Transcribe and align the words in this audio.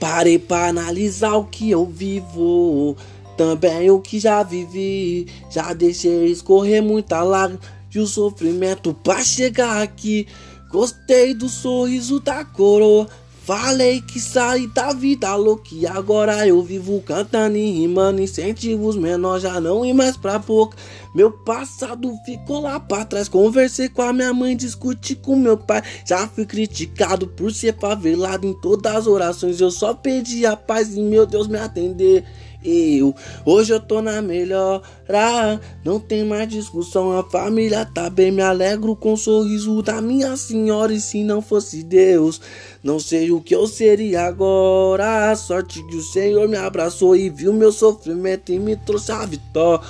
Parei 0.00 0.38
pra 0.38 0.68
analisar 0.68 1.34
o 1.34 1.44
que 1.44 1.70
eu 1.70 1.84
vivo, 1.84 2.96
também 3.36 3.90
o 3.90 4.00
que 4.00 4.18
já 4.18 4.42
vivi. 4.42 5.28
Já 5.50 5.74
deixei 5.74 6.24
escorrer 6.26 6.82
muita 6.82 7.22
lágrima 7.22 7.60
e 7.94 7.98
o 7.98 8.06
sofrimento 8.06 8.94
pra 8.94 9.22
chegar 9.22 9.82
aqui. 9.82 10.26
Gostei 10.70 11.34
do 11.34 11.48
sorriso 11.48 12.18
da 12.18 12.44
coroa. 12.44 13.08
Falei 13.50 14.00
que 14.00 14.20
saí 14.20 14.68
da 14.68 14.92
vida 14.92 15.34
louca 15.34 15.70
e 15.72 15.84
agora 15.84 16.46
eu 16.46 16.62
vivo 16.62 17.02
cantando 17.04 17.56
e 17.56 17.80
rimando 17.80 18.22
incentivos 18.22 18.94
menores 18.94 19.42
já 19.42 19.60
não 19.60 19.84
ir 19.84 19.92
mais 19.92 20.16
pra 20.16 20.38
boca. 20.38 20.76
Meu 21.12 21.32
passado 21.32 22.14
ficou 22.24 22.60
lá 22.60 22.78
pra 22.78 23.04
trás, 23.04 23.28
conversei 23.28 23.88
com 23.88 24.02
a 24.02 24.12
minha 24.12 24.32
mãe, 24.32 24.56
discuti 24.56 25.16
com 25.16 25.34
meu 25.34 25.56
pai. 25.56 25.82
Já 26.06 26.28
fui 26.28 26.46
criticado 26.46 27.26
por 27.26 27.52
ser 27.52 27.76
favelado 27.76 28.46
em 28.46 28.54
todas 28.54 28.94
as 28.94 29.06
orações, 29.08 29.60
eu 29.60 29.72
só 29.72 29.94
pedi 29.94 30.46
a 30.46 30.54
paz 30.54 30.94
e 30.94 31.00
meu 31.00 31.26
Deus 31.26 31.48
me 31.48 31.58
atender. 31.58 32.24
Eu, 32.62 33.14
hoje 33.44 33.72
eu 33.72 33.80
tô 33.80 34.02
na 34.02 34.20
melhora, 34.20 35.60
não 35.82 35.98
tem 35.98 36.24
mais 36.24 36.46
discussão, 36.46 37.18
a 37.18 37.24
família 37.24 37.86
tá 37.86 38.10
bem, 38.10 38.30
me 38.30 38.42
alegro 38.42 38.94
com 38.94 39.14
o 39.14 39.16
sorriso 39.16 39.80
da 39.82 40.00
minha 40.02 40.36
senhora. 40.36 40.92
E 40.92 41.00
se 41.00 41.24
não 41.24 41.40
fosse 41.40 41.82
Deus, 41.82 42.40
não 42.82 42.98
sei 42.98 43.30
o 43.30 43.40
que 43.40 43.54
eu 43.54 43.66
seria 43.66 44.26
agora. 44.26 45.30
A 45.30 45.36
sorte 45.36 45.82
que 45.86 45.96
o 45.96 46.02
Senhor 46.02 46.48
me 46.48 46.56
abraçou 46.56 47.16
e 47.16 47.30
viu 47.30 47.52
meu 47.52 47.72
sofrimento 47.72 48.52
e 48.52 48.58
me 48.58 48.76
trouxe 48.76 49.10
a 49.12 49.24
vitória. 49.24 49.86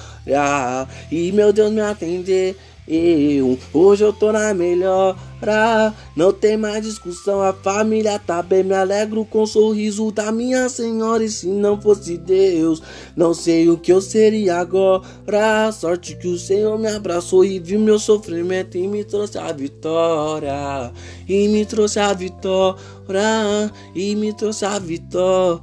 E 1.11 1.33
meu 1.33 1.53
Deus 1.53 1.73
me 1.73 1.81
atendeu. 1.81 2.55
Eu, 2.93 3.57
hoje 3.73 4.03
eu 4.03 4.13
tô 4.13 4.33
na 4.33 4.53
melhora, 4.53 5.95
não 6.17 6.33
tem 6.33 6.57
mais 6.57 6.85
discussão, 6.85 7.41
a 7.41 7.53
família 7.53 8.19
tá 8.19 8.43
bem, 8.43 8.65
me 8.65 8.75
alegro 8.75 9.25
com 9.25 9.43
o 9.43 9.47
sorriso 9.47 10.11
da 10.11 10.33
minha 10.33 10.69
senhora. 10.69 11.23
E 11.23 11.31
se 11.31 11.47
não 11.47 11.81
fosse 11.81 12.19
Deus, 12.19 12.83
não 13.15 13.33
sei 13.33 13.69
o 13.69 13.79
que 13.79 13.93
eu 13.93 14.01
seria 14.01 14.57
agora. 14.57 15.71
Sorte 15.71 16.17
que 16.17 16.27
o 16.27 16.37
Senhor 16.37 16.77
me 16.81 16.89
abraçou 16.89 17.45
e 17.45 17.61
viu 17.61 17.79
meu 17.79 17.97
sofrimento 17.97 18.77
e 18.77 18.89
me 18.89 19.05
trouxe 19.05 19.39
a 19.39 19.53
vitória. 19.53 20.93
E 21.29 21.47
me 21.47 21.65
trouxe 21.65 22.01
a 22.01 22.13
vitória, 22.13 23.71
e 23.95 24.17
me 24.17 24.33
trouxe 24.33 24.65
a 24.65 24.81
vitória. 24.81 25.61